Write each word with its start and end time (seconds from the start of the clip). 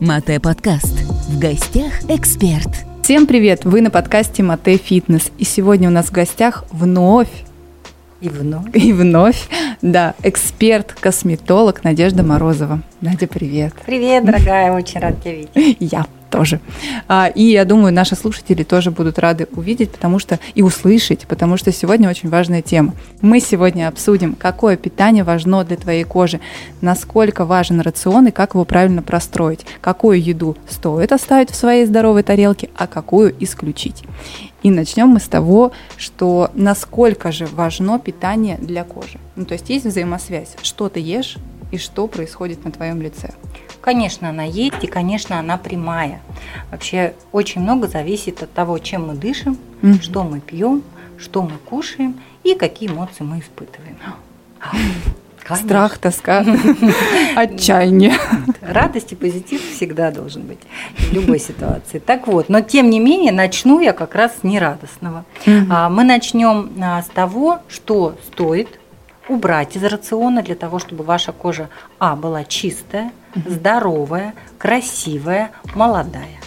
Мате 0.00 0.40
подкаст. 0.40 0.92
В 1.28 1.38
гостях 1.38 1.92
эксперт. 2.08 2.68
Всем 3.02 3.26
привет! 3.26 3.64
Вы 3.64 3.80
на 3.80 3.90
подкасте 3.90 4.42
Мате 4.42 4.76
Фитнес. 4.76 5.30
И 5.38 5.44
сегодня 5.44 5.88
у 5.88 5.92
нас 5.92 6.06
в 6.06 6.12
гостях 6.12 6.64
вновь 6.72 7.28
И 8.20 8.28
вновь. 8.28 8.64
и 8.74 8.92
вновь, 8.92 9.48
да, 9.82 10.14
эксперт-косметолог 10.22 11.84
Надежда 11.84 12.22
Морозова. 12.22 12.82
Надя, 13.00 13.26
привет. 13.26 13.74
Привет, 13.86 14.24
дорогая, 14.24 14.72
очень 14.72 15.00
рад 15.00 15.22
тебя 15.22 15.34
видеть. 15.34 15.76
Я 15.80 16.06
тоже. 16.34 16.58
А, 17.06 17.30
И 17.32 17.44
я 17.44 17.64
думаю, 17.64 17.92
наши 17.94 18.16
слушатели 18.16 18.64
тоже 18.64 18.90
будут 18.90 19.20
рады 19.20 19.46
увидеть, 19.52 19.92
потому 19.92 20.18
что 20.18 20.40
и 20.56 20.62
услышать, 20.62 21.26
потому 21.28 21.56
что 21.56 21.70
сегодня 21.70 22.10
очень 22.10 22.28
важная 22.28 22.60
тема. 22.60 22.92
Мы 23.20 23.38
сегодня 23.38 23.86
обсудим, 23.86 24.34
какое 24.34 24.76
питание 24.76 25.22
важно 25.22 25.64
для 25.64 25.76
твоей 25.76 26.02
кожи, 26.02 26.40
насколько 26.80 27.44
важен 27.44 27.80
рацион 27.80 28.26
и 28.26 28.30
как 28.32 28.54
его 28.54 28.64
правильно 28.64 29.00
простроить, 29.00 29.64
какую 29.80 30.20
еду 30.20 30.56
стоит 30.68 31.12
оставить 31.12 31.50
в 31.50 31.54
своей 31.54 31.86
здоровой 31.86 32.24
тарелке, 32.24 32.68
а 32.76 32.88
какую 32.88 33.32
исключить. 33.38 34.02
И 34.64 34.70
начнем 34.70 35.08
мы 35.08 35.20
с 35.20 35.28
того, 35.28 35.70
что 35.96 36.50
насколько 36.54 37.30
же 37.30 37.46
важно 37.46 38.00
питание 38.00 38.58
для 38.60 38.82
кожи. 38.82 39.20
Ну, 39.36 39.44
то 39.44 39.54
есть 39.54 39.70
есть 39.70 39.86
взаимосвязь, 39.86 40.56
что 40.62 40.88
ты 40.88 40.98
ешь 40.98 41.36
и 41.70 41.78
что 41.78 42.08
происходит 42.08 42.64
на 42.64 42.72
твоем 42.72 43.00
лице. 43.00 43.30
Конечно, 43.88 44.30
она 44.30 44.44
есть, 44.44 44.82
и, 44.82 44.86
конечно, 44.86 45.38
она 45.38 45.58
прямая. 45.58 46.22
Вообще 46.70 47.12
очень 47.32 47.60
много 47.60 47.86
зависит 47.86 48.42
от 48.42 48.50
того, 48.50 48.78
чем 48.78 49.08
мы 49.08 49.14
дышим, 49.14 49.58
Мгм. 49.82 50.00
что 50.00 50.24
мы 50.24 50.40
пьем, 50.40 50.82
что 51.18 51.42
мы 51.42 51.58
кушаем 51.58 52.18
и 52.44 52.54
какие 52.54 52.88
эмоции 52.88 53.24
мы 53.24 53.40
испытываем. 53.40 53.98
Конечно. 55.38 55.66
Страх, 55.68 55.98
тоска, 55.98 56.46
отчаяние. 57.36 58.14
Радость 58.62 59.12
и 59.12 59.16
позитив 59.16 59.60
всегда 59.76 60.10
должен 60.10 60.44
быть 60.44 60.60
в 60.96 61.12
любой 61.12 61.38
ситуации. 61.38 61.98
Так 61.98 62.26
вот, 62.26 62.48
но 62.48 62.62
тем 62.62 62.88
не 62.88 62.98
менее, 62.98 63.32
начну 63.32 63.80
я 63.80 63.92
как 63.92 64.14
раз 64.14 64.32
с 64.40 64.44
нерадостного. 64.44 65.26
А, 65.70 65.90
Мы 65.90 66.04
начнем 66.04 66.70
а, 66.82 67.02
с 67.02 67.06
того, 67.08 67.58
что 67.68 68.16
стоит 68.32 68.80
убрать 69.28 69.76
из 69.76 69.82
рациона 69.84 70.42
для 70.42 70.54
того, 70.54 70.78
чтобы 70.78 71.04
ваша 71.04 71.32
кожа 71.32 71.68
а 71.98 72.16
была 72.16 72.44
чистая, 72.44 73.10
здоровая, 73.34 74.34
красивая, 74.58 75.50
молодая. 75.74 76.40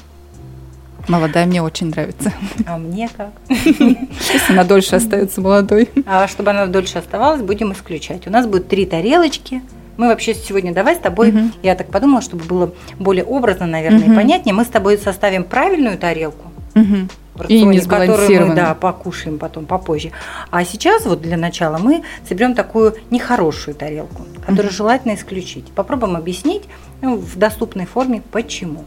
Молодая 1.08 1.46
мне 1.46 1.62
очень 1.64 1.90
нравится. 1.90 2.34
А 2.68 2.78
мне 2.78 3.10
как? 3.16 3.32
Если 3.50 4.52
она 4.52 4.66
дольше 4.66 4.98
остается 4.98 5.40
молодой. 5.40 5.90
А 6.06 6.28
чтобы 6.28 6.52
она 6.52 6.66
дольше 6.66 6.98
оставалась, 7.00 7.42
будем 7.42 7.72
исключать. 7.72 8.28
У 8.28 8.30
нас 8.30 8.46
будет 8.46 8.68
три 8.68 8.86
тарелочки. 8.86 9.62
Мы 9.96 10.08
вообще 10.10 10.36
сегодня 10.36 10.74
давай 10.74 10.96
с 10.96 11.00
тобой, 11.00 11.32
Мгм. 11.32 11.54
я 11.64 11.76
так 11.76 11.90
подумала, 11.90 12.22
чтобы 12.22 12.44
было 12.44 12.74
более 13.00 13.24
образно, 13.24 13.66
наверное, 13.66 14.02
Мгм. 14.04 14.12
и 14.12 14.16
понятнее, 14.16 14.54
мы 14.54 14.64
с 14.64 14.68
тобой 14.68 14.98
составим 14.98 15.44
правильную 15.44 15.98
тарелку, 15.98 16.52
Мгм. 16.76 17.10
В 17.38 17.42
рационе, 17.42 17.82
которую 17.82 18.48
мы 18.48 18.56
да, 18.56 18.74
покушаем 18.74 19.38
потом 19.38 19.66
попозже. 19.66 20.12
А 20.50 20.66
сейчас 20.66 21.06
вот 21.06 21.22
для 21.22 21.38
начала 21.38 21.78
мы 21.78 22.04
соберем 22.28 22.56
такую 22.56 22.96
нехорошую 23.10 23.76
тарелку, 23.76 24.24
которую 24.42 24.68
Мгм. 24.68 24.76
желательно 24.76 25.16
исключить. 25.16 25.66
Попробуем 25.72 26.16
объяснить 26.16 26.64
ну, 27.02 27.16
в 27.18 27.38
доступной 27.38 27.86
форме, 27.86 28.22
почему. 28.32 28.84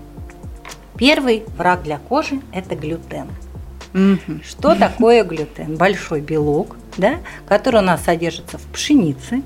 Первый 0.96 1.44
враг 1.56 1.82
для 1.82 1.98
кожи– 1.98 2.40
это 2.52 2.74
глютен. 2.74 3.28
Мгм. 3.92 4.42
Что 4.46 4.74
такое 4.74 5.24
глютен? 5.24 5.76
Большой 5.76 6.20
белок, 6.20 6.76
да, 6.96 7.14
который 7.48 7.80
у 7.80 7.84
нас 7.84 8.04
содержится 8.04 8.58
в 8.58 8.62
пшенице, 8.66 9.42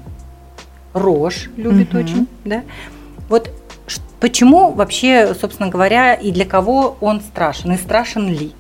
рожь 0.93 1.51
любит 1.57 1.93
Мгм. 1.93 2.03
очень, 2.03 2.29
да. 2.45 2.63
Вот 3.29 3.51
почему 4.21 4.73
вообще, 4.73 5.35
собственно 5.35 5.69
говоря, 5.69 6.15
и 6.15 6.31
для 6.33 6.45
кого 6.45 6.97
он 7.01 7.21
страшен, 7.21 7.73
и 7.73 7.77
страшен 7.77 8.29
ли? 8.29 8.53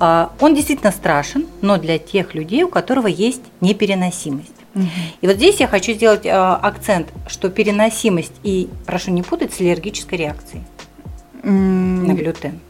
А, 0.00 0.32
Он 0.40 0.54
действительно 0.54 0.90
страшен, 0.92 1.46
но 1.60 1.76
для 1.76 1.98
тех 1.98 2.34
людей, 2.34 2.62
у 2.64 2.68
которого 2.68 3.06
есть 3.06 3.42
непереносимость. 3.60 4.54
Мгм. 4.74 4.88
И 5.20 5.26
вот 5.26 5.36
здесь 5.36 5.60
я 5.60 5.68
хочу 5.68 5.92
сделать 5.92 6.26
а, 6.26 6.56
акцент, 6.56 7.08
что 7.28 7.50
переносимость 7.50 8.32
и, 8.42 8.68
прошу 8.86 9.10
не 9.10 9.22
путать, 9.22 9.52
с 9.52 9.60
аллергической 9.60 10.18
реакцией 10.18 10.62
М, 11.42 12.06
на 12.06 12.14
глютен. 12.14 12.60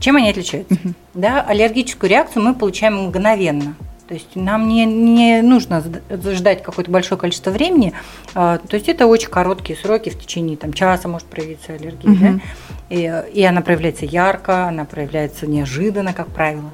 Чем 0.00 0.16
они 0.16 0.30
отличаются? 0.30 0.74
Мгм. 0.74 0.94
Да, 1.14 1.42
аллергическую 1.42 2.10
реакцию 2.10 2.42
мы 2.44 2.54
получаем 2.54 3.06
мгновенно. 3.06 3.74
То 4.08 4.14
есть 4.14 4.34
нам 4.36 4.68
не, 4.68 4.86
не 4.86 5.42
нужно 5.42 5.82
ждать 6.10 6.62
какое-то 6.62 6.90
большое 6.90 7.20
количество 7.20 7.50
времени. 7.50 7.92
А, 8.34 8.58
То 8.58 8.76
есть 8.76 8.88
это 8.88 9.06
очень 9.06 9.28
короткие 9.28 9.78
сроки, 9.78 10.08
в 10.08 10.18
течение 10.18 10.56
там, 10.56 10.72
часа 10.72 11.08
может 11.08 11.28
проявиться 11.28 11.74
аллергия. 11.74 12.10
Мгм. 12.10 12.38
да. 12.38 12.74
И, 12.90 13.22
и 13.34 13.42
она 13.44 13.60
проявляется 13.60 14.06
ярко, 14.06 14.66
она 14.66 14.84
проявляется 14.84 15.46
неожиданно, 15.46 16.12
как 16.12 16.28
правило. 16.28 16.70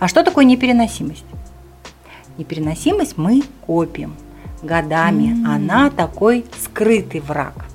А 0.00 0.08
что 0.08 0.22
такое 0.22 0.44
непереносимость? 0.44 1.24
Непереносимость 2.38 3.16
мы 3.16 3.42
копим 3.66 4.14
годами. 4.62 5.32
М. 5.32 5.46
Она 5.50 5.90
такой 5.90 6.44
скрытый 6.60 7.20
враг. 7.20 7.66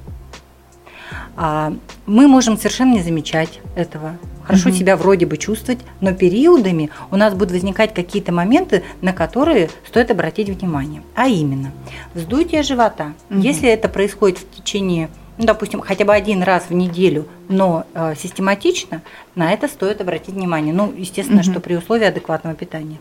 А, 1.38 1.74
мы 2.06 2.28
можем 2.28 2.58
совершенно 2.58 2.94
не 2.94 3.02
замечать 3.02 3.62
этого. 3.76 4.18
Хорошо 4.44 4.70
Мгм. 4.70 4.78
себя 4.78 4.98
вроде 4.98 5.26
бы 5.28 5.38
чувствовать, 5.38 5.80
но 6.02 6.12
периодами 6.14 6.90
у 7.12 7.16
нас 7.16 7.34
будут 7.36 7.52
возникать 7.52 7.94
какие-то 7.94 8.32
моменты, 8.32 8.84
на 9.02 9.14
которые 9.14 9.70
стоит 9.88 10.10
обратить 10.10 10.50
внимание. 10.50 11.04
А 11.16 11.28
именно, 11.28 11.72
вздутие 12.16 12.64
живота. 12.64 13.14
Мгм. 13.30 13.42
Если 13.42 13.70
это 13.70 13.88
происходит 13.88 14.40
в 14.40 14.50
течение, 14.50 15.10
ну, 15.40 15.46
допустим, 15.46 15.80
хотя 15.80 16.04
бы 16.04 16.14
один 16.14 16.44
раз 16.44 16.66
в 16.70 16.74
неделю, 16.74 17.26
но 17.48 17.86
э, 17.94 18.14
систематично, 18.22 19.02
на 19.36 19.54
это 19.54 19.70
стоит 19.70 20.02
обратить 20.02 20.36
внимание. 20.36 20.74
Ну, 20.74 20.94
естественно, 20.96 21.42
Мгм. 21.42 21.52
что 21.52 21.62
при 21.62 21.76
условии 21.76 22.06
адекватного 22.06 22.56
питания. 22.58 22.98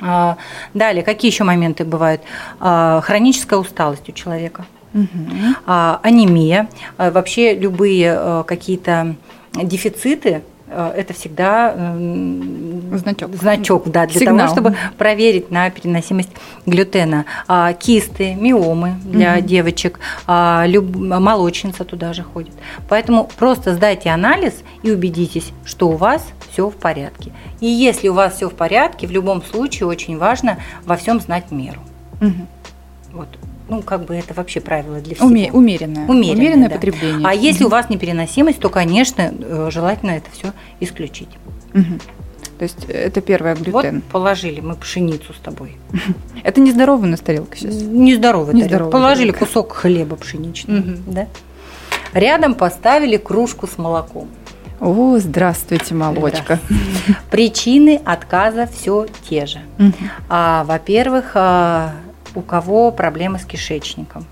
А, 0.00 0.38
Далее, 0.72 1.02
какие 1.04 1.30
еще 1.30 1.44
моменты 1.44 1.84
бывают? 1.84 2.22
А, 2.60 3.02
Хроническая 3.02 3.58
усталость 3.58 4.08
у 4.08 4.12
человека 4.12 4.64
Мгм. 4.94 5.54
а, 5.66 6.00
анемия, 6.02 6.70
а, 6.96 7.10
вообще 7.10 7.54
любые 7.54 8.14
а, 8.16 8.42
какие-то 8.44 9.14
дефициты, 9.52 10.42
это 10.70 11.12
всегда 11.14 11.74
Значок. 12.92 13.34
значок, 13.34 13.88
да, 13.90 14.06
для 14.06 14.20
Сигнал. 14.20 14.38
того, 14.38 14.48
чтобы 14.52 14.76
проверить 14.98 15.50
на 15.50 15.70
переносимость 15.70 16.30
глютена. 16.66 17.24
А, 17.48 17.72
Кисты, 17.72 18.34
миомы 18.34 18.94
для 19.04 19.36
Мгм. 19.36 19.46
девочек, 19.46 20.00
а, 20.26 20.64
люб- 20.66 20.96
молочница 20.96 21.84
туда 21.84 22.12
же 22.12 22.22
ходит. 22.22 22.52
Поэтому 22.88 23.28
просто 23.38 23.74
сдайте 23.74 24.10
анализ 24.10 24.54
и 24.82 24.90
убедитесь, 24.90 25.52
что 25.64 25.88
у 25.88 25.96
вас 25.96 26.26
все 26.50 26.68
в 26.68 26.74
порядке. 26.76 27.32
И 27.60 27.66
если 27.66 28.08
у 28.08 28.14
вас 28.14 28.34
все 28.36 28.48
в 28.48 28.54
порядке, 28.54 29.06
в 29.06 29.10
любом 29.10 29.42
случае 29.42 29.86
очень 29.86 30.18
важно 30.18 30.58
во 30.84 30.96
всем 30.96 31.20
знать 31.20 31.50
меру. 31.50 31.80
Мгм. 32.20 32.46
Вот. 33.12 33.28
Ну, 33.70 33.82
как 33.82 34.04
бы 34.04 34.14
это 34.16 34.34
вообще 34.34 34.60
правило 34.60 35.00
для 35.00 35.14
всего. 35.14 35.28
Уме- 35.30 35.50
Умеренное. 35.52 36.06
Умеренное, 36.06 36.68
да. 36.68 36.74
потребление. 36.74 37.26
А 37.26 37.32
если 37.32 37.64
у 37.64 37.68
вас 37.68 37.88
непереносимость, 37.88 38.58
то, 38.58 38.68
конечно, 38.68 39.32
э, 39.38 39.68
желательно 39.70 40.10
это 40.10 40.30
все 40.32 40.52
исключить. 40.80 41.28
Мгм. 41.72 42.00
То 42.58 42.64
есть 42.64 42.84
это 42.88 43.20
первое 43.22 43.54
глютен. 43.54 43.94
Вот 43.96 44.04
положили 44.12 44.60
мы 44.60 44.74
пшеницу 44.74 45.32
с 45.32 45.38
тобой. 45.38 45.78
Это 46.42 46.60
нездоровая 46.60 47.06
у 47.06 47.10
нас 47.10 47.20
тарелка 47.20 47.56
сейчас. 47.56 47.74
Нездоровая 47.76 48.52
Нездоровая 48.54 48.68
тарелка. 48.68 48.90
Положили 48.90 49.30
тарелка. 49.30 49.46
кусок 49.46 49.72
хлеба 49.72 50.16
пшеничного. 50.16 50.76
Мгм. 50.78 51.02
Да? 51.06 51.26
Рядом 52.12 52.54
поставили 52.54 53.16
кружку 53.16 53.66
с 53.66 53.78
молоком. 53.78 54.28
О, 54.80 55.16
здравствуйте, 55.18 55.94
молочка. 55.94 56.58
Причины 57.30 58.00
отказа 58.04 58.66
все 58.66 59.06
те 59.28 59.46
же. 59.46 59.60
Мгм. 59.78 59.94
А, 60.28 60.64
во-первых, 60.64 61.32
а, 61.34 61.92
у 62.34 62.40
кого 62.40 62.90
проблемы 62.92 63.38
с 63.38 63.44
кишечником, 63.44 64.24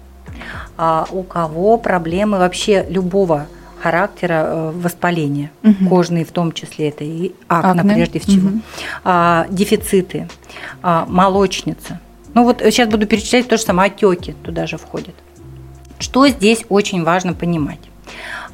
а, 0.77 1.07
у 1.11 1.23
кого 1.23 1.79
проблемы 1.79 2.39
вообще 2.39 2.87
любого 2.89 3.47
характера 3.81 4.45
э, 4.47 4.73
воспаления, 4.75 5.51
Мгм. 5.63 5.89
кожные 5.89 6.25
в 6.25 6.33
том 6.33 6.51
числе, 6.53 6.89
это 6.89 7.05
и 7.05 7.33
акне, 7.47 7.81
Акне. 7.83 7.95
прежде 7.95 8.19
всего, 8.19 8.49
Мгм. 8.49 8.63
а, 9.05 9.47
дефициты, 9.51 10.29
а, 10.83 11.07
молочница. 11.09 12.01
Ну 12.35 12.43
вот 12.45 12.61
сейчас 12.61 12.89
буду 12.89 13.07
перечислять 13.07 13.47
то 13.49 13.57
же 13.57 13.63
самое, 13.63 13.91
отеки 13.93 14.35
туда 14.43 14.67
же 14.67 14.79
входят. 14.79 15.15
Что 16.01 16.27
здесь 16.29 16.65
очень 16.69 17.05
важно 17.05 17.35
понимать? 17.35 17.79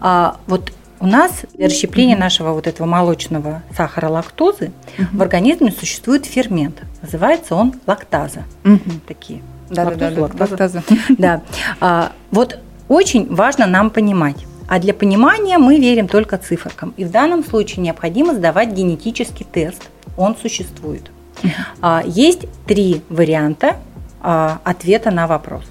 А, 0.01 0.37
вот 0.47 0.73
у 1.05 1.07
нас 1.07 1.43
для 1.53 1.67
расщепления 1.67 2.17
нашего 2.17 2.53
вот 2.55 2.67
этого 2.67 2.87
молочного 2.87 3.63
сахара 3.77 4.09
лактозы 4.09 4.73
в 5.13 5.21
организме 5.21 5.71
существует 5.71 6.25
фермент. 6.25 6.81
Называется 7.03 7.55
он 7.57 7.75
лактаза. 7.87 8.45
Такие. 9.07 9.43
Да-да-да, 9.69 10.07
Лактоза, 10.19 10.21
лактаза. 10.23 10.77
лактаза. 10.79 10.83
Да. 11.19 11.43
А, 11.81 12.13
вот 12.31 12.59
очень 12.89 13.27
важно 13.35 13.67
нам 13.67 13.91
понимать. 13.91 14.47
А 14.67 14.79
для 14.79 14.95
понимания 14.95 15.59
мы 15.59 15.79
верим 15.79 16.09
только 16.09 16.39
циферкам. 16.39 16.95
И 16.97 17.05
в 17.05 17.11
данном 17.11 17.45
случае 17.45 17.83
необходимо 17.83 18.35
сдавать 18.35 18.73
генетический 18.73 19.45
тест. 19.45 19.91
Он 20.17 20.35
существует. 20.35 21.11
А, 21.83 22.03
есть 22.07 22.47
три 22.67 23.03
варианта 23.11 23.77
а, 24.23 24.59
ответа 24.65 25.11
на 25.11 25.27
вопрос. 25.27 25.65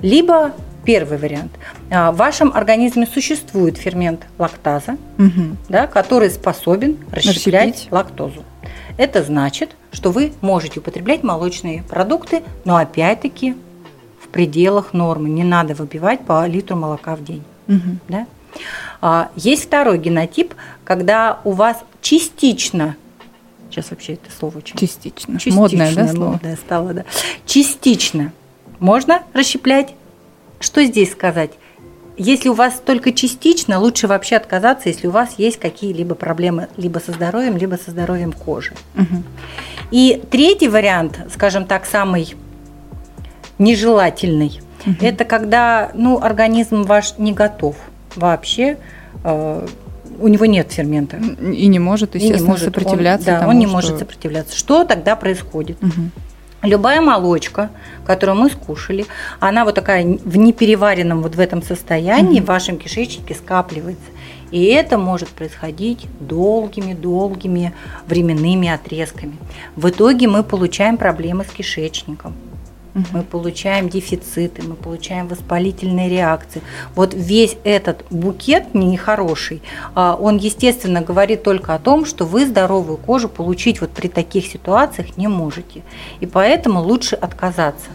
Либо 0.00 0.52
Первый 0.84 1.18
вариант. 1.18 1.52
А, 1.90 2.10
В 2.12 2.16
вашем 2.16 2.52
организме 2.54 3.06
существует 3.06 3.76
фермент 3.76 4.26
лактаза, 4.38 4.96
Мгм. 5.18 5.56
да, 5.68 5.86
который 5.86 6.30
способен 6.30 6.96
расщеплять 7.12 7.70
Расщепить. 7.74 7.92
лактозу. 7.92 8.44
Это 8.96 9.22
значит, 9.22 9.76
что 9.92 10.10
вы 10.10 10.32
можете 10.40 10.80
употреблять 10.80 11.22
молочные 11.22 11.82
продукты, 11.82 12.42
но 12.64 12.76
опять-таки 12.76 13.56
в 14.22 14.28
пределах 14.28 14.92
нормы. 14.92 15.28
Не 15.28 15.44
надо 15.44 15.74
выпивать 15.74 16.20
по 16.20 16.46
литру 16.46 16.76
молока 16.76 17.14
в 17.16 17.24
день. 17.24 17.42
Мгм. 17.66 18.00
Да? 18.08 18.26
А, 19.00 19.30
есть 19.36 19.64
второй 19.64 19.98
генотип, 19.98 20.54
когда 20.84 21.40
у 21.44 21.52
вас 21.52 21.78
частично, 22.02 22.96
сейчас 23.70 23.90
вообще 23.90 24.14
это 24.14 24.30
слово 24.36 24.58
очень 24.58 24.76
Частично. 24.76 25.34
Частично, 25.34 25.60
Модное, 25.60 25.94
да, 25.94 26.08
слово? 26.08 26.30
модное 26.32 26.56
стало, 26.56 26.92
да. 26.94 27.04
Частично 27.46 28.32
можно 28.80 29.22
расщеплять. 29.34 29.94
Что 30.60 30.84
здесь 30.84 31.10
сказать? 31.12 31.50
Если 32.16 32.50
у 32.50 32.52
вас 32.52 32.80
только 32.84 33.12
частично, 33.12 33.78
лучше 33.80 34.06
вообще 34.06 34.36
отказаться, 34.36 34.90
если 34.90 35.06
у 35.06 35.10
вас 35.10 35.30
есть 35.38 35.58
какие-либо 35.58 36.14
проблемы 36.14 36.68
либо 36.76 36.98
со 36.98 37.12
здоровьем, 37.12 37.56
либо 37.56 37.76
со 37.76 37.90
здоровьем 37.90 38.32
кожи. 38.32 38.72
Мгм. 38.94 39.24
И 39.90 40.22
третий 40.30 40.68
вариант, 40.68 41.18
скажем 41.32 41.64
так, 41.64 41.86
самый 41.86 42.34
нежелательный, 43.58 44.60
Мгм. 44.84 44.96
это 45.00 45.24
когда 45.24 45.90
ну, 45.94 46.18
организм 46.22 46.82
ваш 46.82 47.16
не 47.18 47.32
готов 47.32 47.76
вообще, 48.14 48.76
э, 49.24 49.66
у 50.20 50.28
него 50.28 50.44
нет 50.44 50.70
фермента. 50.72 51.16
И 51.16 51.66
не 51.68 51.78
может, 51.78 52.14
и 52.14 52.18
не 52.18 52.24
естественно, 52.26 52.50
может 52.52 52.68
он- 52.68 52.74
сопротивляться 52.74 53.26
да, 53.26 53.38
тому, 53.40 53.50
он 53.50 53.58
не 53.58 53.64
что- 53.66 53.74
может 53.74 53.98
сопротивляться. 53.98 54.56
Что 54.58 54.84
тогда 54.84 55.16
происходит? 55.16 55.80
Мгм. 55.82 56.10
Любая 56.62 57.00
молочка, 57.00 57.70
которую 58.06 58.36
мы 58.38 58.50
скушали, 58.50 59.06
она 59.38 59.64
вот 59.64 59.74
такая 59.74 60.04
в 60.04 60.36
непереваренном 60.36 61.22
вот 61.22 61.34
в 61.34 61.40
этом 61.40 61.62
состоянии 61.62 62.36
Мгм. 62.40 62.44
в 62.44 62.48
вашем 62.48 62.76
кишечнике 62.76 63.34
скапливается. 63.34 64.04
И 64.50 64.64
это 64.64 64.98
может 64.98 65.28
происходить 65.28 66.06
долгими-долгими 66.20 67.72
временными 68.06 68.68
отрезками. 68.68 69.36
В 69.76 69.88
итоге 69.88 70.26
мы 70.28 70.42
получаем 70.42 70.96
проблемы 70.96 71.44
с 71.44 71.48
кишечником. 71.50 72.34
Мгм. 72.94 73.06
Мы 73.12 73.22
получаем 73.22 73.88
дефициты, 73.88 74.62
мы 74.62 74.74
получаем 74.74 75.28
воспалительные 75.28 76.08
реакции. 76.08 76.60
Вот 76.94 77.14
весь 77.14 77.56
этот 77.64 78.04
букет 78.10 78.74
нехороший, 78.74 79.62
а, 79.94 80.16
он, 80.20 80.38
естественно, 80.38 81.00
говорит 81.00 81.42
только 81.42 81.74
о 81.74 81.78
том, 81.78 82.04
что 82.04 82.24
вы 82.24 82.46
здоровую 82.46 82.96
кожу 82.98 83.28
получить 83.28 83.80
вот 83.80 83.90
при 83.90 84.08
таких 84.08 84.46
ситуациях 84.46 85.16
не 85.16 85.28
можете. 85.28 85.82
И 86.20 86.26
поэтому 86.26 86.80
лучше 86.82 87.16
отказаться. 87.16 87.90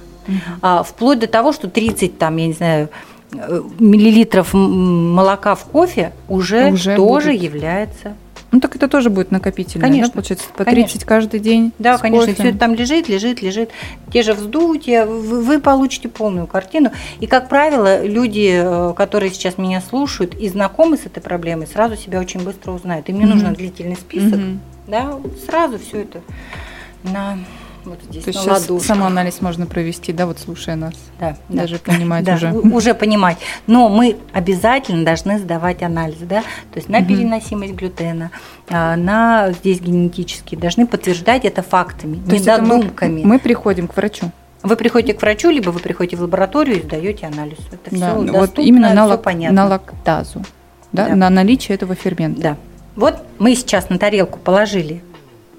А, 0.61 0.81
вплоть 0.83 1.19
до 1.19 1.27
того, 1.27 1.51
что 1.53 1.69
30, 1.69 2.17
там, 2.17 2.37
я 2.37 2.47
не 2.47 2.53
знаю, 2.53 2.89
э, 3.31 3.61
миллилитров 3.79 4.53
молока 4.53 5.55
в 5.55 5.65
кофе 5.65 6.13
уже, 6.27 6.71
Уже 6.71 6.95
тоже 6.95 7.31
будет. 7.31 7.43
является 7.43 8.15
Ну 8.55 8.61
так 8.61 8.73
это 8.77 8.87
тоже 8.87 9.09
будет 9.09 9.31
накопительное, 9.31 9.85
Конечно, 9.89 10.07
да, 10.07 10.13
получается, 10.13 10.45
по 10.55 10.63
конечно. 10.63 10.87
30 10.93 11.03
каждый 11.03 11.41
день. 11.41 11.73
Да, 11.77 11.97
конечно, 11.97 12.27
кофе. 12.27 12.35
все 12.35 12.49
это 12.51 12.57
там 12.57 12.73
лежит, 12.73 13.09
лежит, 13.09 13.41
лежит. 13.41 13.69
Те 14.13 14.23
же 14.23 14.33
вздутия, 14.33 15.05
вы, 15.05 15.41
вы 15.41 15.59
получите 15.59 16.07
полную 16.07 16.47
картину. 16.47 16.91
И, 17.19 17.27
как 17.27 17.49
правило, 17.49 18.05
люди, 18.05 18.61
э, 18.63 18.93
которые 18.95 19.33
сейчас 19.33 19.57
меня 19.57 19.81
слушают 19.81 20.35
и 20.35 20.47
знакомы 20.47 20.95
с 20.95 21.05
этой 21.05 21.19
проблемой, 21.21 21.67
сразу 21.67 21.97
себя 21.97 22.21
очень 22.21 22.45
быстро 22.45 22.71
узнают. 22.71 23.09
Им 23.09 23.17
не 23.19 23.25
Мгм. 23.25 23.33
нужно 23.33 23.53
длительный 23.53 23.97
список, 23.97 24.39
Мгм. 24.39 24.61
да, 24.87 25.17
сразу 25.45 25.77
все 25.77 26.03
это 26.03 26.21
на 27.03 27.37
вот 27.85 27.99
здесь 28.09 28.23
То 28.23 28.29
есть 28.29 28.39
на 28.39 28.55
сейчас 28.55 28.61
ладошках. 28.69 28.87
самоанализ 28.87 29.41
можно 29.41 29.65
провести, 29.65 30.11
да, 30.13 30.25
вот 30.25 30.39
слушая 30.39 30.75
нас, 30.75 30.93
Да, 31.19 31.37
да. 31.49 31.61
даже 31.63 31.77
понимать 31.79 32.23
Да, 32.25 32.35
уже. 32.35 32.51
уже 32.51 32.93
понимать. 32.93 33.37
Но 33.67 33.89
мы 33.89 34.17
обязательно 34.33 35.05
должны 35.05 35.39
сдавать 35.39 35.83
анализы, 35.83 36.25
да, 36.25 36.41
то 36.41 36.77
есть 36.77 36.89
на 36.89 36.99
Мгм. 36.99 37.07
переносимость 37.07 37.73
глютена, 37.73 38.31
а, 38.69 38.95
на 38.95 39.51
здесь 39.53 39.79
генетические, 39.81 40.59
должны 40.59 40.87
подтверждать 40.87 41.45
это 41.45 41.61
фактами, 41.61 42.15
То 42.15 42.31
не 42.31 42.37
есть 42.37 42.47
это 42.47 42.61
мы-. 42.63 42.91
Мы 43.23 43.39
приходим 43.39 43.87
к 43.87 43.95
врачу. 43.95 44.31
Вы 44.63 44.75
приходите 44.77 45.13
к 45.13 45.21
врачу, 45.21 45.51
либо 45.51 45.69
вы 45.69 45.79
приходите 45.79 46.17
в 46.17 46.21
лабораторию 46.21 46.79
и 46.79 46.83
сдаете 46.83 47.27
анализ. 47.27 47.57
Это 47.71 47.95
все 47.95 47.99
Да, 48.05 48.13
доступно, 48.15 48.39
вот 48.39 48.59
именно 48.59 48.93
на, 48.95 49.05
лак- 49.05 49.21
понятно. 49.21 49.63
на 49.63 49.67
лактазу, 49.69 50.43
да, 50.91 51.09
Да. 51.09 51.15
на 51.15 51.29
наличие 51.29 51.75
этого 51.75 51.93
фермента. 51.93 52.41
Да. 52.41 52.57
Вот 52.95 53.17
мы 53.37 53.53
сейчас 53.55 53.89
на 53.89 53.99
тарелку 53.99 54.39
положили 54.39 55.03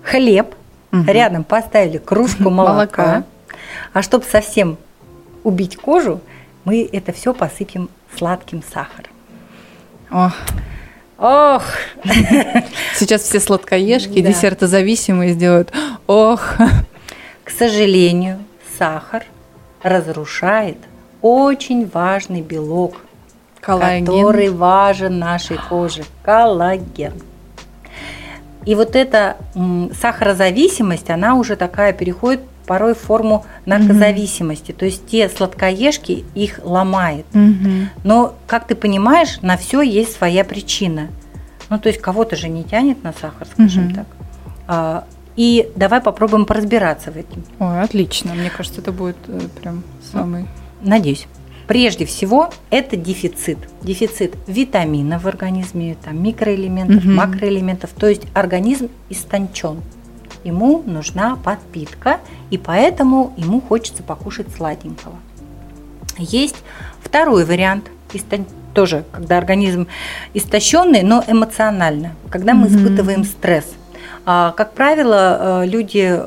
хлеб, 0.03 0.55
Мгм. 1.01 1.11
рядом 1.11 1.45
поставили 1.45 1.99
кружку 1.99 2.51
молока, 2.51 3.25
а 3.93 4.03
чтобы 4.03 4.25
совсем 4.25 4.77
убить 5.45 5.77
кожу, 5.77 6.21
мы 6.65 6.89
это 6.93 7.13
все 7.13 7.33
посыпем 7.33 7.89
сладким 8.17 8.63
сахаром. 8.63 9.11
О, 10.11 10.31
Ох, 11.19 11.63
сейчас 12.95 13.23
все 13.23 13.41
сладкоежки, 13.41 14.21
Да. 14.21 14.29
десертозависимые 14.29 15.33
сделают. 15.33 15.73
Ох, 16.07 16.55
к 17.45 17.51
сожалению, 17.51 18.39
сахар 18.79 19.25
разрушает 19.83 20.77
очень 21.23 21.89
важный 21.93 22.43
белок, 22.43 22.97
коллаген. 23.61 24.05
который 24.07 24.51
важен 24.51 25.19
нашей 25.19 25.57
коже– 25.57 26.05
коллаген. 26.25 27.15
И 28.67 28.75
вот 28.75 28.95
эта 28.97 29.37
сахарозависимость, 30.01 31.09
она 31.11 31.35
уже 31.37 31.57
такая 31.57 31.93
переходит 31.93 32.41
порой 32.67 32.95
в 32.95 32.99
форму 32.99 33.47
наркозависимости. 33.65 34.73
То 34.73 34.85
есть 34.87 35.07
те 35.07 35.29
сладкоежки 35.29 36.25
их 36.35 36.61
ломает. 36.65 37.25
Мгм. 37.33 37.91
Но, 38.03 38.35
как 38.47 38.67
ты 38.67 38.75
понимаешь, 38.75 39.41
на 39.41 39.57
все 39.57 39.83
есть 39.83 40.17
своя 40.17 40.45
причина. 40.45 41.09
Ну, 41.71 41.79
то 41.79 41.89
есть 41.89 42.01
кого-то 42.01 42.35
же 42.37 42.49
не 42.49 42.65
тянет 42.65 43.03
на 43.05 43.13
сахар, 43.13 43.47
скажем 43.53 43.85
Мгм. 43.87 43.95
так. 43.95 44.07
А, 44.69 45.05
И 45.37 45.69
давай 45.77 46.01
попробуем 46.01 46.47
поразбираться 46.47 47.11
в 47.13 47.17
этом. 47.19 47.45
Ой, 47.59 47.83
отлично. 47.83 48.33
Мне 48.35 48.49
кажется, 48.49 48.81
это 48.81 48.91
будет 48.91 49.19
э, 49.29 49.39
прям 49.61 49.83
самый. 50.11 50.47
Надеюсь. 50.81 51.27
Прежде 51.67 52.05
всего, 52.07 52.51
это 52.71 52.97
дефицит. 52.97 53.59
Дефицит 53.83 54.35
витаминов 54.47 55.25
в 55.25 55.29
организме, 55.29 55.97
там, 56.05 56.23
микроэлементов, 56.23 57.05
Мгм. 57.05 57.15
макроэлементов. 57.17 57.91
То 57.91 58.07
есть 58.09 58.23
организм 58.35 58.89
истончен. 59.11 59.81
Ему 60.45 60.83
нужна 60.87 61.37
подпитка, 61.37 62.19
и 62.51 62.59
поэтому 62.59 63.33
ему 63.37 63.61
хочется 63.61 64.05
покушать 64.05 64.47
сладенького. 64.57 65.17
Есть 66.19 66.57
второй 67.03 67.45
вариант, 67.45 67.91
истон- 68.13 68.47
тоже 68.73 69.05
когда 69.11 69.39
организм 69.39 69.89
истощенный, 70.35 71.03
но 71.03 71.25
эмоционально, 71.27 72.13
когда 72.31 72.55
мы 72.55 72.69
испытываем 72.69 73.25
стресс. 73.25 73.65
А, 74.25 74.53
Как 74.53 74.73
правило, 74.75 75.63
э, 75.65 75.67
люди 75.67 76.21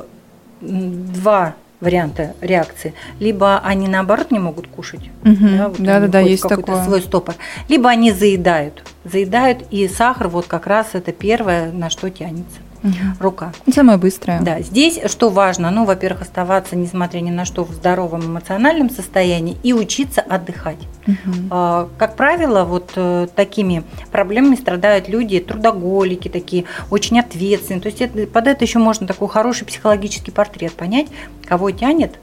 два 0.62 1.54
варианта 1.82 2.34
реакции. 2.42 2.94
Либо 3.20 3.60
они 3.60 3.88
наоборот 3.88 4.32
не 4.32 4.40
могут 4.40 4.68
кушать, 4.68 5.10
Мгм. 5.24 5.58
да, 5.58 5.70
вот 5.70 5.78
Да, 5.82 6.00
да, 6.00 6.08
да, 6.08 6.20
есть 6.20 6.44
такое. 6.48 6.84
свой 6.84 7.02
стопор. 7.02 7.36
Либо 7.68 7.90
они 7.90 8.12
заедают. 8.12 8.84
Заедают, 9.06 9.64
и 9.72 9.88
сахар 9.88 10.28
вот 10.28 10.46
как 10.48 10.68
раз 10.68 10.90
это 10.94 11.12
первое, 11.12 11.72
на 11.72 11.90
что 11.90 12.10
тянется 12.10 12.60
Мгм. 12.82 13.16
рука. 13.20 13.52
Самое 13.74 13.98
быстрое. 13.98 14.40
Да, 14.42 14.62
здесь 14.62 15.00
что 15.08 15.30
важно, 15.30 15.70
ну, 15.72 15.86
во-первых, 15.86 16.22
оставаться, 16.22 16.76
несмотря 16.76 17.20
ни 17.20 17.30
на 17.30 17.46
что, 17.46 17.64
в 17.66 17.74
здоровом 17.74 18.22
эмоциональном 18.26 18.90
состоянии 18.90 19.58
и 19.64 19.74
учиться 19.74 20.22
отдыхать. 20.22 20.78
А, 21.50 21.90
Как 21.98 22.16
правило, 22.16 22.64
вот 22.64 22.92
э, 22.96 23.28
такими 23.36 23.84
проблемами 24.12 24.56
страдают 24.56 25.10
люди, 25.10 25.40
трудоголики 25.40 26.28
такие, 26.30 26.66
очень 26.90 27.20
ответственные. 27.20 27.82
То 27.82 27.88
есть 27.90 28.02
это- 28.02 28.28
под 28.28 28.48
это 28.48 28.64
еще 28.64 28.80
можно 28.80 29.08
такой 29.08 29.28
хороший 29.28 29.66
психологический 29.66 30.32
портрет 30.32 30.74
понять, 30.74 31.08
кого 31.46 31.72
тянет 31.72 32.18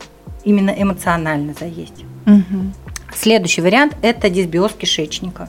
именно 0.45 0.71
эмоционально 0.71 1.55
заесть. 1.59 2.05
Мгм. 2.25 2.73
Следующий 3.15 3.61
вариант– 3.61 3.97
это 4.03 4.29
дисбиоз 4.31 4.73
кишечника. 4.73 5.49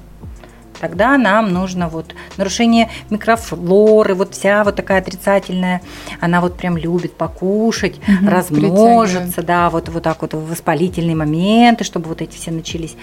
Тогда 0.80 1.18
нам 1.18 1.52
нужно 1.52 1.90
вот 1.90 2.14
нарушение 2.38 2.90
микрофлоры, 3.10 4.14
вот 4.14 4.34
вся 4.34 4.64
вот 4.64 4.76
такая 4.76 5.00
отрицательная, 5.00 5.82
она 6.20 6.42
вот 6.42 6.56
прям 6.56 6.78
любит 6.78 7.14
покушать, 7.14 8.00
Мгм, 8.08 8.30
размножиться, 8.30 9.42
да, 9.42 9.70
вот, 9.70 9.90
вот 9.90 10.04
так 10.04 10.22
вот 10.22 10.34
воспалительные 10.34 11.16
моменты, 11.16 11.84
чтобы 11.84 12.10
вот 12.10 12.22
эти 12.22 12.36
все 12.36 12.52
начались. 12.52 12.96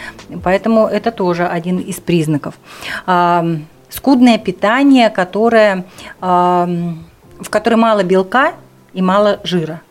Поэтому 0.43 0.87
это 0.87 1.11
тоже 1.11 1.47
один 1.47 1.78
из 1.78 1.97
признаков. 1.97 2.54
Ам, 3.07 3.66
Скудное 3.90 4.38
питание, 4.38 5.09
которое, 5.09 5.85
ам, 6.21 7.04
в 7.38 7.49
котором 7.49 7.81
мало 7.81 8.02
белка 8.02 8.54
и 8.93 9.00
мало 9.00 9.38
жира. 9.45 9.83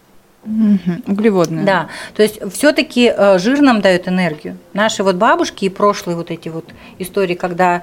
Мгм. 0.45 1.03
Углеводное. 1.07 1.63
Да, 1.63 1.87
то 2.15 2.23
есть 2.23 2.39
все-таки 2.53 3.13
жир 3.37 3.61
нам 3.61 3.81
дает 3.81 4.07
энергию. 4.07 4.57
Наши 4.73 5.03
вот 5.03 5.15
бабушки 5.15 5.65
и 5.65 5.69
прошлые 5.69 6.15
вот 6.17 6.31
эти 6.31 6.49
вот 6.49 6.65
истории, 6.99 7.35
когда 7.35 7.81